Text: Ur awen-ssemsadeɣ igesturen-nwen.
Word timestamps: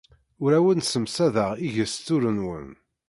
Ur 0.43 0.51
awen-ssemsadeɣ 0.57 1.49
igesturen-nwen. 1.67 2.69